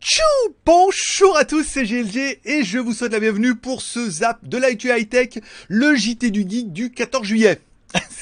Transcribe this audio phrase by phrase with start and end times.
[0.00, 0.22] Tchou
[0.66, 4.58] Bonjour à tous, c'est GLG et je vous souhaite la bienvenue pour ce zap de
[4.58, 5.28] l'IT High Tech,
[5.68, 7.60] le JT du Geek du 14 juillet.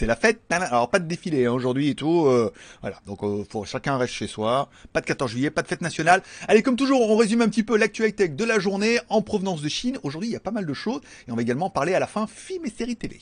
[0.01, 0.41] C'est la fête.
[0.49, 2.25] Alors pas de défilé hein, aujourd'hui et tout.
[2.25, 2.51] Euh,
[2.81, 4.71] voilà, donc euh, faut chacun reste chez soi.
[4.95, 6.23] Pas de 14 juillet, pas de fête nationale.
[6.49, 9.69] Allez, comme toujours, on résume un petit peu l'actualité de la journée en provenance de
[9.69, 9.99] Chine.
[10.03, 12.07] Aujourd'hui, il y a pas mal de choses et on va également parler à la
[12.07, 13.21] fin films et séries télé.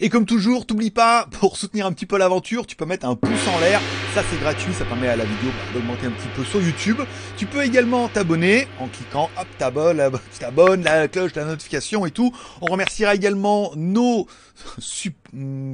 [0.00, 3.16] Et comme toujours, t'oublie pas, pour soutenir un petit peu l'aventure, tu peux mettre un
[3.16, 3.82] pouce en l'air.
[4.14, 7.00] Ça c'est gratuit, ça permet à la vidéo bah, d'augmenter un petit peu sur YouTube.
[7.36, 12.34] Tu peux également t'abonner en cliquant, hop, t'abonnes, t'abonnes, la cloche, la notification et tout.
[12.62, 15.10] On remerciera également nos hmm,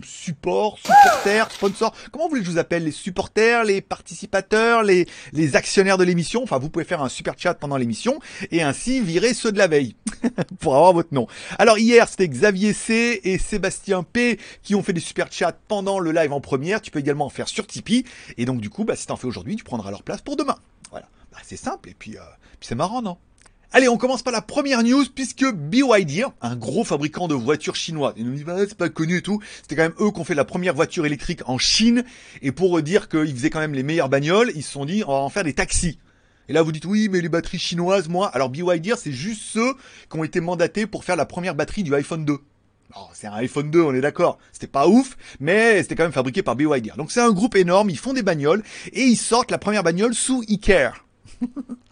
[0.04, 1.94] supports, supporters, sponsors.
[2.10, 6.04] Comment vous voulez que je vous appelle Les supporters, les participateurs, les, les actionnaires de
[6.04, 6.42] l'émission?
[6.42, 8.20] Enfin, vous pouvez faire un super chat pendant l'émission
[8.50, 9.96] et ainsi virer ceux de la veille
[10.60, 11.26] pour avoir votre nom.
[11.58, 15.98] Alors hier, c'était Xavier C et Sébastien P qui ont fait des super chats pendant
[15.98, 16.80] le live en première.
[16.80, 18.04] Tu peux également en faire sur Tipeee.
[18.38, 20.56] Et donc du coup, bah, si t'en fais aujourd'hui, tu prendras leur place pour demain.
[20.90, 21.08] Voilà.
[21.32, 22.22] Bah, c'est simple et puis, euh,
[22.58, 23.16] puis c'est marrant, non?
[23.72, 28.14] Allez, on commence par la première news, puisque BYD, un gros fabricant de voitures chinois,
[28.16, 30.24] ils nous disent, bah, c'est pas connu et tout, c'était quand même eux qui ont
[30.24, 32.02] fait la première voiture électrique en Chine,
[32.42, 35.12] et pour dire qu'ils faisaient quand même les meilleures bagnoles, ils se sont dit, on
[35.12, 36.00] va en faire des taxis.
[36.48, 39.74] Et là, vous dites, oui, mais les batteries chinoises, moi, alors BYD, c'est juste ceux
[40.10, 42.38] qui ont été mandatés pour faire la première batterie du iPhone 2.
[43.12, 44.38] c'est un iPhone 2, on est d'accord.
[44.50, 46.96] C'était pas ouf, mais c'était quand même fabriqué par BYD.
[46.96, 50.12] Donc c'est un groupe énorme, ils font des bagnoles, et ils sortent la première bagnole
[50.12, 51.06] sous Iker.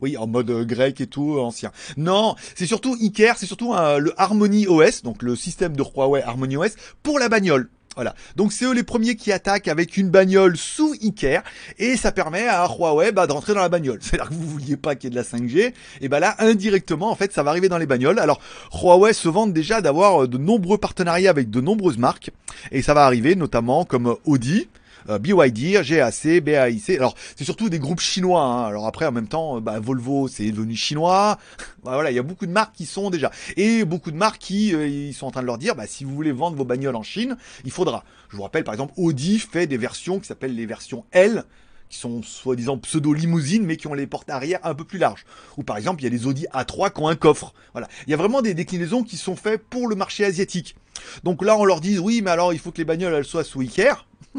[0.00, 1.72] Oui, en mode euh, grec et tout, euh, ancien.
[1.96, 6.22] Non, c'est surtout Iker, c'est surtout euh, le Harmony OS, donc le système de Huawei
[6.22, 7.68] Harmony OS, pour la bagnole.
[7.96, 8.14] Voilà.
[8.36, 11.42] Donc c'est eux les premiers qui attaquent avec une bagnole sous Iker
[11.78, 13.98] et ça permet à Huawei bah, de rentrer dans la bagnole.
[14.02, 17.10] C'est-à-dire que vous vouliez pas qu'il y ait de la 5G et bah là indirectement
[17.10, 18.20] en fait ça va arriver dans les bagnoles.
[18.20, 18.40] Alors
[18.72, 22.30] Huawei se vante déjà d'avoir de nombreux partenariats avec de nombreuses marques
[22.70, 24.68] et ça va arriver notamment comme Audi,
[25.08, 26.90] euh, BYD, GAC, BAIC.
[26.90, 28.42] Alors c'est surtout des groupes chinois.
[28.42, 28.66] Hein.
[28.66, 31.38] Alors après en même temps, bah, Volvo c'est devenu chinois.
[31.84, 34.38] Bah, voilà, il y a beaucoup de marques qui sont déjà et beaucoup de marques
[34.38, 36.64] qui euh, ils sont en train de leur dire, bah, si vous voulez vendre vos
[36.64, 38.04] bagnoles en Chine, il faudra.
[38.30, 41.44] Je vous rappelle par exemple Audi fait des versions qui s'appellent les versions L
[41.88, 45.24] qui sont soi-disant pseudo-limousines, mais qui ont les portes arrière un peu plus larges.
[45.56, 47.54] Ou par exemple, il y a les Audi A3 qui ont un coffre.
[47.72, 47.88] Voilà.
[48.06, 50.76] Il y a vraiment des déclinaisons qui sont faites pour le marché asiatique.
[51.24, 53.44] Donc là, on leur dit, oui, mais alors, il faut que les bagnoles, elles soient
[53.44, 54.04] sous Ikea.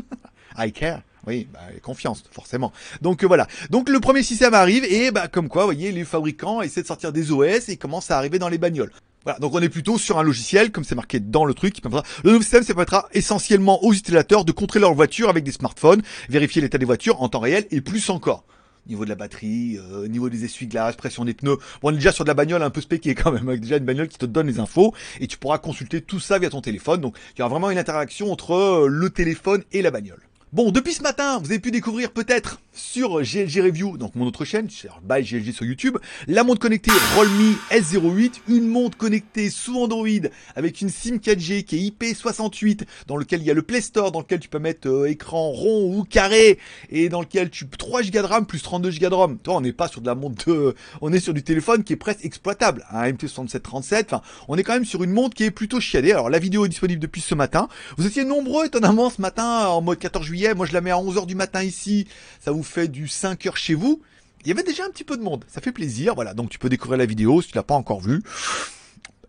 [0.58, 1.02] I care.
[1.28, 2.72] Oui, bah, confiance, forcément.
[3.02, 3.48] Donc euh, voilà.
[3.70, 6.88] Donc le premier système arrive et bah comme quoi, vous voyez, les fabricants essaient de
[6.88, 8.92] sortir des OS et commencent à arriver dans les bagnoles.
[9.26, 11.76] Voilà, donc on est plutôt sur un logiciel, comme c'est marqué dans le truc,
[12.24, 16.02] le nouveau système, ça permettra essentiellement aux utilisateurs de contrôler leur voiture avec des smartphones,
[16.30, 18.46] vérifier l'état des voitures en temps réel et plus encore
[18.88, 21.58] niveau de la batterie, euh, niveau des essuie-glaces, pression des pneus.
[21.81, 23.78] Bon, on est déjà sur de la bagnole un peu spéquée quand même, avec déjà
[23.78, 26.62] une bagnole qui te donne les infos et tu pourras consulter tout ça via ton
[26.62, 27.02] téléphone.
[27.02, 30.28] Donc, il y aura vraiment une interaction entre euh, le téléphone et la bagnole.
[30.52, 34.46] Bon, depuis ce matin, vous avez pu découvrir peut-être sur GLG Review, donc mon autre
[34.46, 34.68] chaîne,
[35.04, 40.08] by GLG sur YouTube, la montre connectée Rollme S08, une montre connectée sous Android
[40.56, 44.12] avec une SIM 4G qui est IP68, dans lequel il y a le Play Store,
[44.12, 46.58] dans lequel tu peux mettre euh, écran rond ou carré,
[46.90, 49.38] et dans lequel tu 3 Go de RAM plus 32 Go de ROM.
[49.38, 51.94] Toi, on n'est pas sur de la montre de, on est sur du téléphone qui
[51.94, 54.06] est presque exploitable, un MT6737.
[54.06, 56.12] Enfin, on est quand même sur une montre qui est plutôt chiadée.
[56.12, 57.68] Alors la vidéo est disponible depuis ce matin.
[57.98, 60.95] Vous étiez nombreux étonnamment ce matin en mode 14 juillet moi je la mets à
[60.95, 62.07] 11h du matin ici,
[62.39, 64.01] ça vous fait du 5h chez vous.
[64.41, 66.59] Il y avait déjà un petit peu de monde, ça fait plaisir, voilà, donc tu
[66.59, 68.22] peux découvrir la vidéo si tu l'as pas encore vue.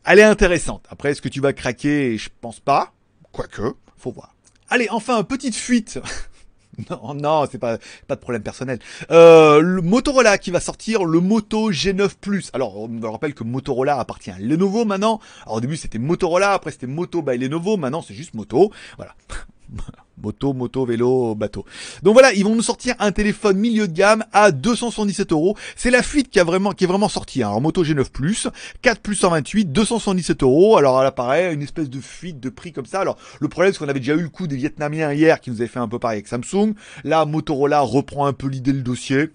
[0.04, 0.86] Elle est intéressante.
[0.88, 2.16] Après, est-ce que tu vas craquer?
[2.16, 2.92] Je pense pas.
[3.32, 4.34] Quoique, faut voir.
[4.68, 6.00] Allez, enfin, petite fuite.
[6.90, 8.78] non, non, c'est pas pas de problème personnel.
[9.10, 12.50] Euh, le Motorola qui va sortir le Moto G9 Plus.
[12.54, 15.20] Alors, on me rappelle que Motorola appartient à Lenovo maintenant.
[15.42, 18.72] Alors au début c'était Motorola, après c'était Moto by Lenovo, maintenant c'est juste Moto.
[18.96, 19.14] Voilà.
[20.22, 21.64] Moto, moto, vélo, bateau.
[22.02, 25.56] Donc voilà, ils vont nous sortir un téléphone milieu de gamme à 277 euros.
[25.76, 27.42] C'est la fuite qui a vraiment, qui est vraiment sortie.
[27.42, 27.48] Hein.
[27.48, 28.48] Alors Moto G9 Plus,
[28.82, 30.76] 4 plus 128, 277 euros.
[30.76, 33.00] Alors là, pareil, une espèce de fuite de prix comme ça.
[33.00, 35.60] Alors le problème, c'est qu'on avait déjà eu le coup des Vietnamiens hier qui nous
[35.60, 36.74] avaient fait un peu pareil avec Samsung.
[37.04, 39.30] Là, Motorola reprend un peu l'idée, le dossier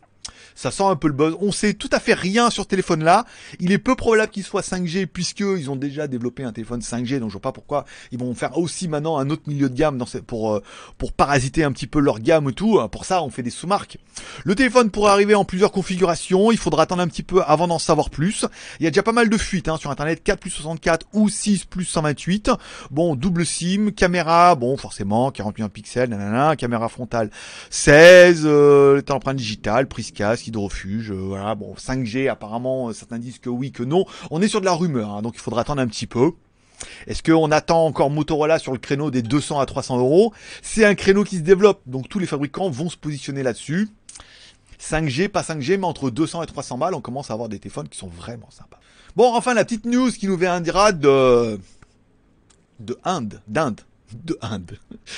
[0.55, 1.35] ça sent un peu le buzz.
[1.41, 3.25] On sait tout à fait rien sur ce téléphone-là.
[3.59, 7.19] Il est peu probable qu'il soit 5G puisque ils ont déjà développé un téléphone 5G,
[7.19, 9.97] donc je vois pas pourquoi ils vont faire aussi maintenant un autre milieu de gamme
[9.97, 10.63] dans pour euh,
[10.97, 12.79] pour parasiter un petit peu leur gamme et tout.
[12.89, 13.97] Pour ça, on fait des sous-marques.
[14.43, 16.51] Le téléphone pourrait arriver en plusieurs configurations.
[16.51, 18.45] Il faudra attendre un petit peu avant d'en savoir plus.
[18.79, 21.29] Il y a déjà pas mal de fuites hein, sur internet 4 plus 64 ou
[21.29, 22.51] 6 plus 128.
[22.91, 27.29] Bon, double SIM, caméra, bon forcément 41 pixels, nanana, caméra frontale
[27.69, 33.39] 16, euh, empreinte digitale, prise casque hydrofuge, euh, voilà, bon, 5G apparemment, euh, certains disent
[33.39, 34.05] que oui, que non.
[34.31, 36.31] On est sur de la rumeur, hein, donc il faudra attendre un petit peu.
[37.07, 40.33] Est-ce qu'on attend encore Motorola sur le créneau des 200 à 300 euros?
[40.61, 43.89] C'est un créneau qui se développe, donc tous les fabricants vont se positionner là-dessus.
[44.79, 47.87] 5G, pas 5G, mais entre 200 et 300 balles, on commence à avoir des téléphones
[47.87, 48.79] qui sont vraiment sympas.
[49.15, 51.59] Bon, enfin, la petite news qui nous viendra de...
[52.79, 53.81] de Inde, d'Inde
[54.23, 54.77] de Inde.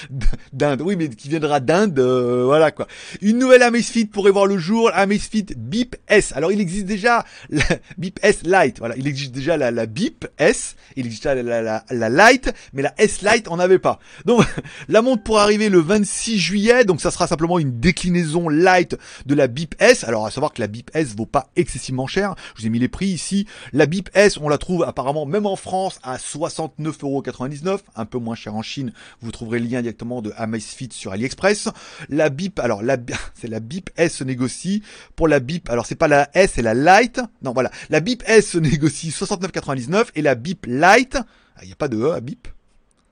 [0.53, 2.87] D'Inde, oui, mais qui viendra d'Inde, euh, voilà quoi.
[3.21, 6.33] Une nouvelle Amazfit pourrait voir le jour, Amazfit Beep S.
[6.35, 7.63] Alors il existe déjà la
[7.97, 12.09] Beep S Lite, voilà, il existe déjà la, Beep S, il existe la, la, la,
[12.09, 13.99] Lite, mais la S Lite on n'avait pas.
[14.25, 14.45] Donc
[14.87, 19.35] la montre pourrait arriver le 26 juillet, donc ça sera simplement une déclinaison Lite de
[19.35, 20.03] la Beep S.
[20.03, 22.79] Alors à savoir que la Beep S vaut pas excessivement cher, je vous ai mis
[22.79, 23.47] les prix ici.
[23.73, 28.35] La Beep S, on la trouve apparemment même en France à 69,99€, un peu moins
[28.35, 28.86] cher en Chine
[29.21, 31.69] vous trouverez le lien directement de Amazfit sur AliExpress.
[32.09, 32.97] La BIP, alors la
[33.33, 34.83] c'est la BIP S se négocie
[35.15, 35.69] pour la BIP.
[35.69, 37.21] Alors c'est pas la S, c'est la Lite.
[37.41, 37.71] Non, voilà.
[37.89, 41.17] La BIP S se négocie 69,99 et la BIP Lite,
[41.55, 42.47] ah, il n'y a pas de E à BIP.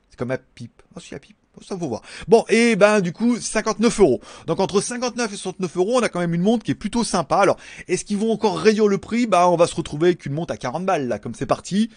[0.09, 0.81] C'est comme à PIP.
[0.95, 1.35] Oh, si, à PIP.
[1.61, 2.01] Ça faut voir.
[2.27, 4.19] Bon, et ben du coup, 59 euros.
[4.47, 7.03] Donc entre 59 et 69 euros, on a quand même une montre qui est plutôt
[7.03, 7.37] sympa.
[7.37, 7.57] Alors,
[7.87, 9.27] est-ce qu'ils vont encore réduire le prix?
[9.27, 11.89] Bah, on va se retrouver avec une montre à 40 balles là, comme c'est parti.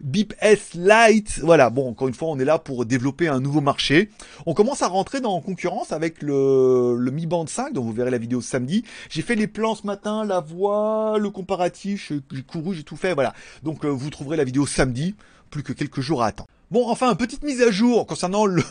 [0.00, 1.38] Beep S Lite.
[1.42, 1.70] Voilà.
[1.70, 4.10] Bon, encore une fois, on est là pour développer un nouveau marché.
[4.46, 8.10] On commence à rentrer dans concurrence avec le, le Mi Band 5, dont vous verrez
[8.10, 8.84] la vidéo samedi.
[9.10, 13.14] J'ai fait les plans ce matin, la voix, le comparatif, j'ai couru, j'ai tout fait.
[13.14, 13.34] Voilà.
[13.62, 15.14] Donc, euh, vous trouverez la vidéo samedi.
[15.50, 16.48] Plus que quelques jours à attendre.
[16.74, 18.64] Bon, enfin, petite mise à jour concernant le,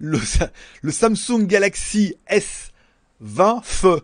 [0.00, 4.00] le, Samsung Galaxy S20 FE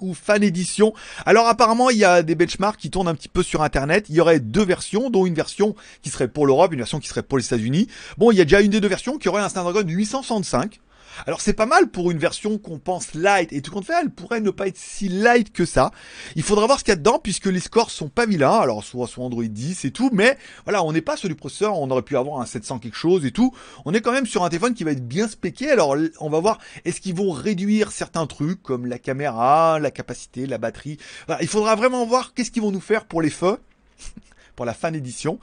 [0.00, 0.94] ou Fan Edition.
[1.26, 4.06] Alors apparemment, il y a des benchmarks qui tournent un petit peu sur Internet.
[4.08, 7.08] Il y aurait deux versions, dont une version qui serait pour l'Europe, une version qui
[7.08, 7.88] serait pour les États-Unis.
[8.16, 10.80] Bon, il y a déjà une des deux versions qui aurait un Snapdragon 865.
[11.26, 14.10] Alors c'est pas mal pour une version qu'on pense light et tout compte fait, elle
[14.10, 15.90] pourrait ne pas être si light que ça.
[16.36, 18.84] Il faudra voir ce qu'il y a dedans puisque les scores sont pas vilains, alors
[18.84, 21.90] soit sur Android 10 et tout, mais voilà, on n'est pas sur du processeur, on
[21.90, 23.54] aurait pu avoir un 700 quelque chose et tout.
[23.84, 26.40] On est quand même sur un téléphone qui va être bien spéqué, alors on va
[26.40, 30.98] voir est-ce qu'ils vont réduire certains trucs comme la caméra, la capacité, la batterie?
[31.40, 33.58] il faudra vraiment voir qu'est-ce qu'ils vont nous faire pour les feux
[34.56, 35.38] pour la fan édition.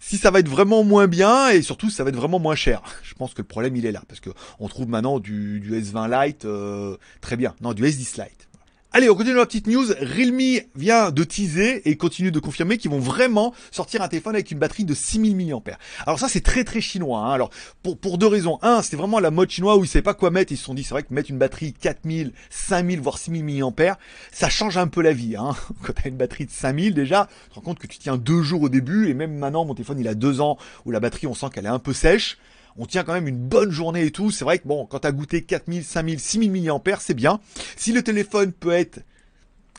[0.00, 2.82] Si ça va être vraiment moins bien et surtout ça va être vraiment moins cher.
[3.02, 5.72] Je pense que le problème il est là parce que on trouve maintenant du, du
[5.72, 7.54] S20 Lite euh, très bien.
[7.60, 8.47] Non, du S10 Lite.
[8.90, 9.84] Allez, on continue la petite news.
[10.00, 14.50] Realme vient de teaser et continue de confirmer qu'ils vont vraiment sortir un téléphone avec
[14.50, 15.76] une batterie de 6000 mAh.
[16.06, 17.20] Alors ça, c'est très très chinois.
[17.20, 17.32] Hein.
[17.32, 17.50] Alors,
[17.82, 18.58] pour, pour deux raisons.
[18.62, 20.52] Un, c'est vraiment la mode chinois où ils savaient pas quoi mettre.
[20.52, 23.98] Ils se sont dit, c'est vrai que mettre une batterie 4000, 5000, voire 6000 mAh,
[24.32, 25.36] ça change un peu la vie.
[25.36, 25.54] Hein.
[25.82, 28.16] Quand tu as une batterie de 5000 déjà, tu te rends compte que tu tiens
[28.16, 29.10] deux jours au début.
[29.10, 30.56] Et même maintenant, mon téléphone, il a deux ans
[30.86, 32.38] où la batterie, on sent qu'elle est un peu sèche
[32.78, 34.30] on tient quand même une bonne journée et tout.
[34.30, 37.40] C'est vrai que bon, quand t'as goûté 4000, 5000, 6000 mAh, c'est bien.
[37.76, 39.00] Si le téléphone peut être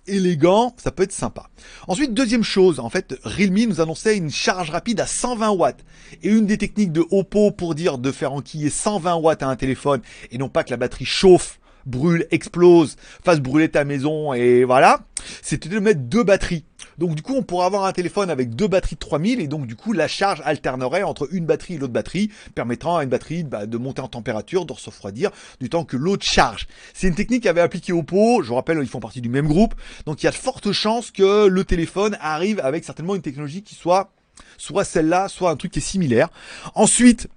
[0.08, 1.50] élégant, ça peut être sympa.
[1.88, 5.86] Ensuite, deuxième chose, en fait, Realme nous annonçait une charge rapide à 120 watts.
[6.24, 9.56] Et une des techniques de Oppo pour dire de faire enquiller 120 watts à un
[9.56, 10.02] téléphone
[10.32, 15.02] et non pas que la batterie chauffe, brûle, explose, fasse brûler ta maison et voilà,
[15.42, 16.66] c'était de mettre deux batteries.
[17.00, 19.66] Donc du coup, on pourrait avoir un téléphone avec deux batteries de 3000 et donc
[19.66, 23.44] du coup, la charge alternerait entre une batterie et l'autre batterie, permettant à une batterie
[23.44, 25.32] bah, de monter en température, de se refroidir,
[25.62, 26.68] du temps que l'autre charge.
[26.94, 29.48] C'est une technique qui avait appliqué Oppo, je vous rappelle, ils font partie du même
[29.48, 29.76] groupe,
[30.06, 33.64] donc il y a de fortes chances que le téléphone arrive avec certainement une technologie
[33.64, 34.12] qui soit
[34.58, 36.30] soit celle-là, soit un truc qui est similaire.
[36.76, 37.28] Ensuite,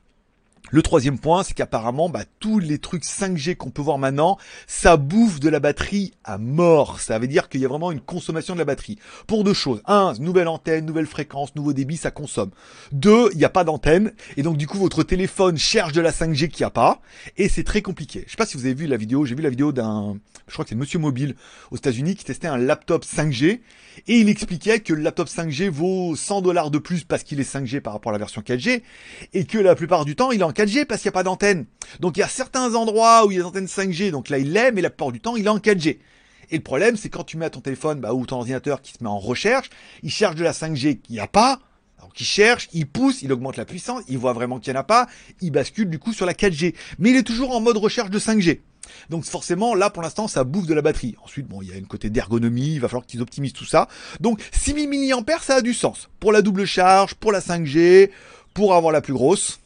[0.72, 4.96] le troisième point, c'est qu'apparemment, bah, tous les trucs 5G qu'on peut voir maintenant, ça
[4.96, 6.98] bouffe de la batterie à mort.
[6.98, 8.98] Ça veut dire qu'il y a vraiment une consommation de la batterie.
[9.26, 9.82] Pour deux choses.
[9.84, 12.52] Un, nouvelle antenne, nouvelle fréquence, nouveau débit, ça consomme.
[12.90, 14.12] Deux, il n'y a pas d'antenne.
[14.38, 17.02] Et donc, du coup, votre téléphone cherche de la 5G qu'il n'y a pas.
[17.36, 18.24] Et c'est très compliqué.
[18.24, 19.26] Je sais pas si vous avez vu la vidéo.
[19.26, 20.16] J'ai vu la vidéo d'un,
[20.48, 21.36] je crois que c'est Monsieur Mobile
[21.70, 23.60] aux États-Unis qui testait un laptop 5G.
[24.08, 27.54] Et il expliquait que le laptop 5G vaut 100 dollars de plus parce qu'il est
[27.54, 28.82] 5G par rapport à la version 4G.
[29.34, 31.22] Et que la plupart du temps, il est en 4G parce qu'il n'y a pas
[31.22, 31.66] d'antenne.
[32.00, 34.38] Donc il y a certains endroits où il y a des antennes 5G, donc là
[34.38, 35.98] il l'est, mais la plupart du temps il est en 4G.
[36.50, 38.92] Et le problème, c'est quand tu mets à ton téléphone bah, ou ton ordinateur qui
[38.92, 39.70] se met en recherche,
[40.02, 41.60] il cherche de la 5G qu'il n'y a pas,
[42.00, 44.80] donc il cherche, il pousse, il augmente la puissance, il voit vraiment qu'il n'y en
[44.80, 45.06] a pas,
[45.40, 46.74] il bascule du coup sur la 4G.
[46.98, 48.60] Mais il est toujours en mode recherche de 5G.
[49.08, 51.14] Donc forcément, là pour l'instant, ça bouffe de la batterie.
[51.24, 53.88] Ensuite, bon, il y a une côté d'ergonomie, il va falloir qu'ils optimisent tout ça.
[54.20, 56.10] Donc 6000 mAh, ça a du sens.
[56.20, 58.10] Pour la double charge, pour la 5G,
[58.52, 59.60] pour avoir la plus grosse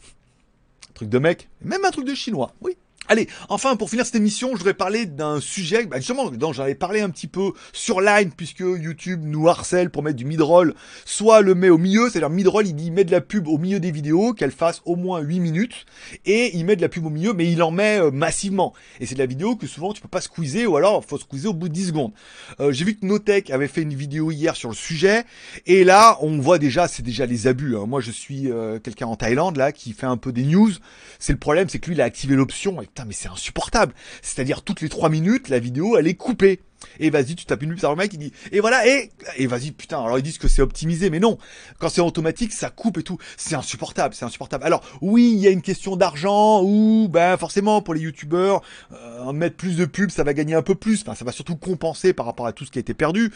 [0.97, 2.77] truc de mec, même un truc de chinois, oui.
[3.09, 6.65] Allez, enfin pour finir cette émission, je voudrais parler d'un sujet, bah justement, dont j'en
[6.65, 10.75] avais parlé un petit peu sur Line, puisque YouTube nous harcèle pour mettre du mid-roll,
[11.05, 13.79] soit le met au milieu, c'est-à-dire mid-roll, il dit met de la pub au milieu
[13.79, 15.87] des vidéos, qu'elle fasse au moins 8 minutes,
[16.25, 18.75] et il met de la pub au milieu, mais il en met euh, massivement.
[18.99, 21.53] Et c'est de la vidéo que souvent tu peux pas squeezer, ou alors faut squeezer
[21.53, 22.13] au bout de 10 secondes.
[22.59, 25.25] Euh, J'ai vu que Notech avait fait une vidéo hier sur le sujet,
[25.67, 27.77] et là, on voit déjà, c'est déjà les abus.
[27.77, 27.87] Hein.
[27.87, 30.73] Moi, je suis euh, quelqu'un en Thaïlande, là, qui fait un peu des news.
[31.21, 33.93] C'est le problème, c'est que lui, il a activé l'option, putain, mais c'est insupportable.
[34.23, 36.61] C'est-à-dire toutes les trois minutes, la vidéo, elle est coupée.
[36.99, 39.71] Et vas-y, tu tapes une pub le mec, il dit, et voilà, et, et vas-y,
[39.71, 41.39] putain, alors ils disent que c'est optimisé, mais non.
[41.79, 43.19] Quand c'est automatique, ça coupe et tout.
[43.37, 44.65] C'est insupportable, c'est insupportable.
[44.65, 49.33] Alors, oui, il y a une question d'argent, ou, ben, forcément, pour les youtubeurs, euh,
[49.33, 51.03] mettre plus de pubs, ça va gagner un peu plus.
[51.03, 53.33] Enfin, ça va surtout compenser par rapport à tout ce qui a été perdu.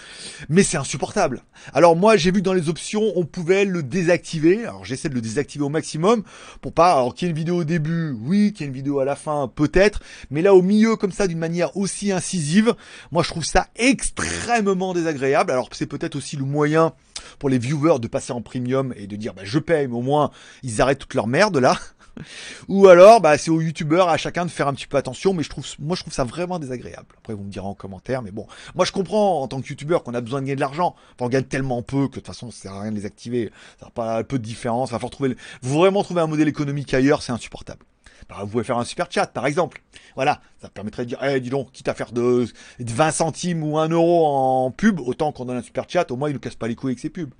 [0.48, 1.42] Mais c'est insupportable.
[1.72, 4.64] Alors, moi, j'ai vu dans les options, on pouvait le désactiver.
[4.64, 6.22] Alors, j'essaie de le désactiver au maximum
[6.60, 8.74] pour pas, alors qu'il y ait une vidéo au début, oui, qu'il y ait une
[8.74, 10.00] vidéo à la fin, peut-être.
[10.30, 12.74] Mais là, au milieu, comme ça, d'une manière aussi incisive,
[13.12, 15.50] moi, trouve ça extrêmement désagréable.
[15.50, 16.92] Alors c'est peut-être aussi le moyen
[17.38, 20.02] pour les viewers de passer en premium et de dire bah, je paye, mais au
[20.02, 20.30] moins
[20.62, 21.78] ils arrêtent toute leur merde là.
[22.68, 25.42] Ou alors, bah, c'est aux youtubeurs à chacun de faire un petit peu attention, mais
[25.42, 27.06] je trouve, moi, je trouve ça vraiment désagréable.
[27.18, 30.02] Après, vous me direz en commentaire, mais bon, moi, je comprends en tant que youtubeur
[30.02, 30.96] qu'on a besoin de gagner de l'argent.
[31.14, 33.06] Enfin, on gagne tellement peu que de toute façon, ça sert à rien de les
[33.06, 33.52] activer.
[33.78, 34.90] Ça n'a pas peu de différence.
[34.90, 37.84] Il va falloir trouver, vous vraiment trouver un modèle économique ailleurs, c'est insupportable.
[38.28, 39.82] Bah, vous pouvez faire un super chat, par exemple.
[40.14, 42.46] Voilà, ça permettrait de dire, eh, dis donc, quitte à faire de,
[42.78, 46.28] 20 centimes ou 1 euro en pub, autant qu'on donne un super chat, au moins
[46.28, 47.30] il nous casse pas les couilles avec ses pubs.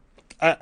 [0.41, 0.59] Ah.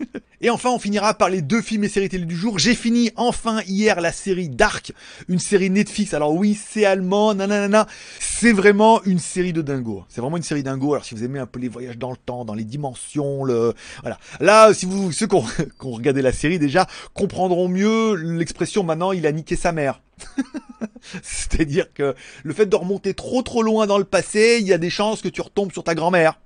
[0.40, 2.58] Et enfin, on finira par les deux films et séries télé du jour.
[2.58, 4.92] J'ai fini enfin hier la série Dark,
[5.28, 6.14] une série Netflix.
[6.14, 7.86] Alors oui, c'est allemand, nanana.
[8.20, 10.04] C'est vraiment une série de dingo.
[10.08, 10.94] C'est vraiment une série dingo.
[10.94, 13.74] Alors si vous aimez un peu les voyages dans le temps, dans les dimensions, le
[14.02, 14.18] voilà.
[14.40, 15.44] Là, si vous ceux qui ont,
[15.80, 20.00] regardé la série déjà comprendront mieux l'expression maintenant il a niqué sa mère.
[21.22, 24.78] C'est-à-dire que le fait de remonter trop trop loin dans le passé, il y a
[24.78, 26.38] des chances que tu retombes sur ta grand-mère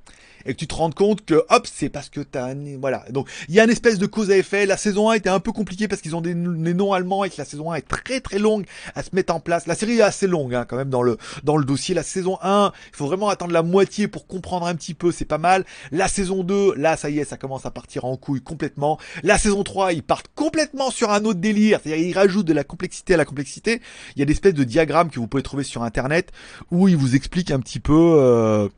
[0.46, 3.04] et que tu te rends compte que hop, c'est parce que t'as voilà.
[3.10, 4.66] Donc il y a une espèce de cause à effet.
[4.66, 7.36] La saison 1 était un peu compliquée parce qu'ils ont des, noms allemands et que
[7.38, 9.66] la saison 1 est très très longue à se mettre en place.
[9.66, 11.94] La série est assez longue hein, quand même dans le dans le dossier.
[11.94, 15.24] La saison 1, il faut vraiment attendre la moitié pour comprendre un petit peu, c'est
[15.24, 15.64] pas mal.
[15.90, 18.98] La saison 2, là ça y est, ça commence à partir en couille complètement.
[19.22, 22.64] La saison 3, ils partent complètement sur un autre délire, c'est-à-dire ils rajoutent de la
[22.64, 23.80] complexité à la complexité.
[24.16, 26.30] Il y a des espèces de diagrammes que vous pouvez trouver sur internet
[26.70, 28.68] où ils vous expliquent un petit peu euh,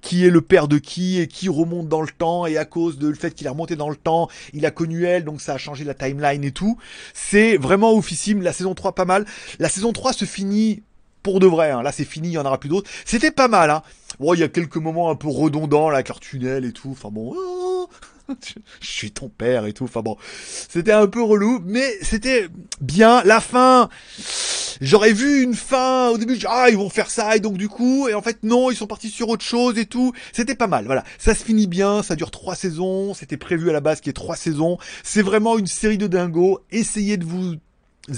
[0.00, 2.98] qui est le père de qui et qui remonte dans le temps et à cause
[3.00, 5.58] le fait qu'il est remonté dans le temps, il a connu elle, donc ça a
[5.58, 6.78] changé la timeline et tout.
[7.14, 8.42] C'est vraiment oufissime.
[8.42, 9.26] La saison 3 pas mal.
[9.58, 10.82] La saison 3 se finit
[11.22, 11.70] pour de vrai.
[11.70, 11.82] Hein.
[11.82, 12.90] Là c'est fini, il y en aura plus d'autres.
[13.04, 13.70] C'était pas mal.
[13.70, 13.82] Hein.
[14.20, 16.90] Il y a quelques moments un peu redondants là, avec tunnel et tout.
[16.92, 17.34] Enfin bon.
[18.80, 19.84] Je suis ton père et tout.
[19.84, 20.16] Enfin bon,
[20.68, 22.48] c'était un peu relou, mais c'était
[22.80, 23.22] bien.
[23.24, 23.88] La fin,
[24.80, 26.38] j'aurais vu une fin au début.
[26.46, 28.86] Ah, ils vont faire ça et donc du coup, et en fait non, ils sont
[28.86, 30.12] partis sur autre chose et tout.
[30.32, 30.86] C'était pas mal.
[30.86, 32.02] Voilà, ça se finit bien.
[32.02, 33.14] Ça dure trois saisons.
[33.14, 34.78] C'était prévu à la base qu'il y ait trois saisons.
[35.02, 36.60] C'est vraiment une série de dingos.
[36.70, 37.56] Essayez de vous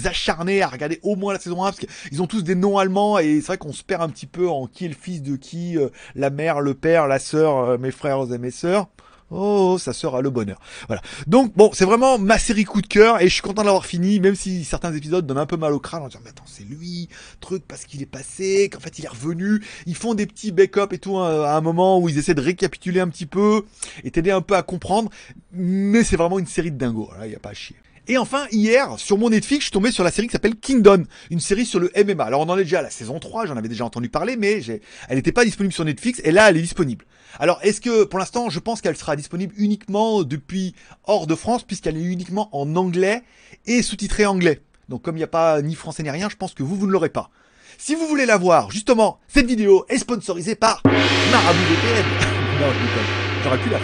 [0.04, 3.18] acharner à regarder au moins la saison 1 parce qu'ils ont tous des noms allemands
[3.18, 5.36] et c'est vrai qu'on se perd un petit peu en qui est le fils de
[5.36, 8.88] qui, euh, la mère, le père, la sœur, euh, mes frères et mes sœurs.
[9.32, 10.60] Oh, ça sera le bonheur.
[10.88, 11.00] Voilà.
[11.26, 14.20] Donc bon, c'est vraiment ma série coup de cœur et je suis content d'avoir fini,
[14.20, 16.64] même si certains épisodes donnent un peu mal au crâne en disant mais attends c'est
[16.64, 17.08] lui,
[17.40, 19.64] truc parce qu'il est passé, qu'en fait il est revenu.
[19.86, 22.42] Ils font des petits backups et tout hein, à un moment où ils essaient de
[22.42, 23.64] récapituler un petit peu
[24.04, 25.10] et t'aider un peu à comprendre.
[25.52, 27.10] Mais c'est vraiment une série de dingos.
[27.18, 27.76] Là, il y a pas à chier.
[28.08, 31.04] Et enfin, hier, sur mon Netflix, je suis tombé sur la série qui s'appelle Kingdom,
[31.30, 32.24] une série sur le MMA.
[32.24, 34.60] Alors on en est déjà à la saison 3, j'en avais déjà entendu parler, mais
[35.08, 37.04] elle n'était pas disponible sur Netflix, et là elle est disponible.
[37.38, 41.62] Alors est-ce que, pour l'instant, je pense qu'elle sera disponible uniquement depuis hors de France,
[41.62, 43.22] puisqu'elle est uniquement en anglais
[43.66, 44.62] et sous-titrée anglais.
[44.88, 46.88] Donc comme il n'y a pas ni français ni rien, je pense que vous, vous
[46.88, 47.30] ne l'aurez pas.
[47.78, 51.58] Si vous voulez la voir, justement, cette vidéo est sponsorisée par Marabout
[52.60, 53.78] non, je J'aurais pu la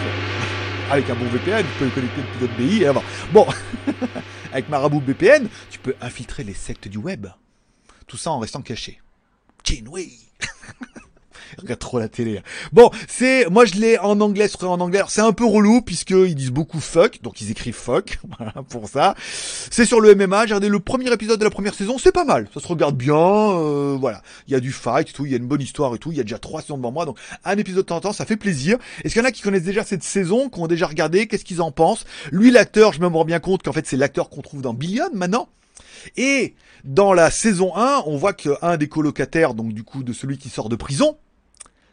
[0.89, 3.03] avec un bon VPN, tu peux connecter depuis d'autres pays et avoir.
[3.31, 3.45] Bon,
[4.53, 7.27] avec Marabout VPN, tu peux infiltrer les sectes du web.
[8.07, 8.99] Tout ça en restant caché.
[9.87, 10.17] oui
[11.57, 12.41] regarde trop la télé.
[12.71, 15.01] Bon, c'est, moi je l'ai en anglais, en anglais.
[15.07, 18.19] C'est un peu relou puisqu'ils disent beaucoup fuck, donc ils écrivent fuck,
[18.69, 19.15] pour ça.
[19.71, 20.47] C'est sur le MMA.
[20.47, 22.95] J'ai regardé le premier épisode de la première saison, c'est pas mal, ça se regarde
[22.95, 23.15] bien.
[23.15, 25.99] Euh, voilà, il y a du fight, tout, il y a une bonne histoire et
[25.99, 26.11] tout.
[26.11, 28.13] Il y a déjà trois saisons devant moi, donc un épisode de temps en temps,
[28.13, 28.77] ça fait plaisir.
[29.03, 31.45] Est-ce qu'il y en a qui connaissent déjà cette saison, qui ont déjà regardé, qu'est-ce
[31.45, 32.05] qu'ils en pensent?
[32.31, 35.09] Lui, l'acteur, je me rends bien compte qu'en fait c'est l'acteur qu'on trouve dans Billion
[35.13, 35.49] maintenant.
[36.17, 40.37] Et dans la saison 1, on voit qu'un des colocataires, donc du coup de celui
[40.37, 41.17] qui sort de prison,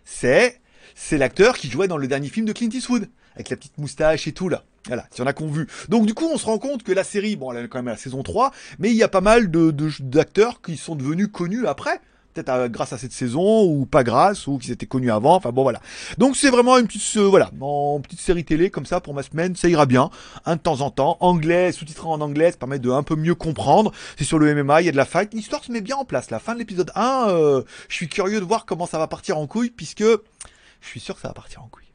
[0.07, 0.61] c'est
[0.95, 4.27] c'est l'acteur qui jouait dans le dernier film de Clint Eastwood avec la petite moustache
[4.27, 4.65] et tout là.
[4.87, 5.67] Voilà, si on a qu'on vu.
[5.89, 7.89] Donc du coup, on se rend compte que la série, bon, elle est quand même
[7.89, 11.29] à la saison 3, mais il y a pas mal de d'acteurs qui sont devenus
[11.31, 12.01] connus après
[12.43, 15.35] peut-être grâce à cette saison ou pas grâce ou qu'ils étaient connus avant.
[15.35, 15.81] Enfin bon voilà.
[16.19, 19.23] Donc c'est vraiment une petite euh, voilà, en petite série télé comme ça pour ma
[19.23, 20.11] semaine, ça ira bien.
[20.45, 23.35] Un de temps en temps, anglais, sous-titré en anglais, ça permet de un peu mieux
[23.35, 23.93] comprendre.
[24.19, 26.05] C'est sur le MMA, il y a de la fight, l'histoire se met bien en
[26.05, 26.31] place.
[26.31, 29.39] La fin de l'épisode 1, euh, je suis curieux de voir comment ça va partir
[29.39, 31.86] en couille puisque je suis sûr que ça va partir en couille.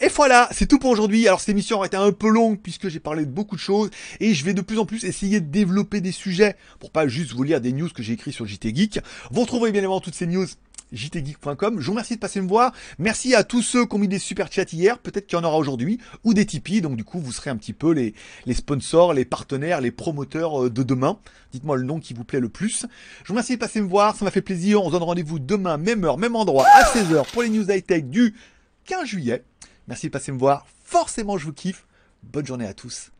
[0.00, 1.26] Et voilà, c'est tout pour aujourd'hui.
[1.26, 3.90] Alors cette émission a été un peu longue puisque j'ai parlé de beaucoup de choses
[4.20, 7.32] et je vais de plus en plus essayer de développer des sujets pour pas juste
[7.32, 9.00] vous lire des news que j'ai écrits sur JT Geek.
[9.30, 10.46] Vous retrouverez bien évidemment toutes ces news
[10.92, 11.80] jtgeek.com.
[11.80, 12.72] Je vous remercie de passer me voir.
[12.98, 14.98] Merci à tous ceux qui ont mis des super chats hier.
[14.98, 15.98] Peut-être qu'il y en aura aujourd'hui.
[16.24, 16.80] Ou des Tipeee.
[16.80, 18.14] Donc du coup, vous serez un petit peu les,
[18.46, 21.18] les sponsors, les partenaires, les promoteurs euh, de demain.
[21.52, 22.86] Dites-moi le nom qui vous plaît le plus.
[23.22, 24.16] Je vous remercie de passer me voir.
[24.16, 24.82] Ça m'a fait plaisir.
[24.82, 28.04] On se donne rendez-vous demain, même heure, même endroit, à 16h pour les news high-tech
[28.04, 28.34] du
[28.86, 29.42] 15 juillet.
[29.88, 30.66] Merci de passer me voir.
[30.84, 31.86] Forcément, je vous kiffe.
[32.22, 33.13] Bonne journée à tous.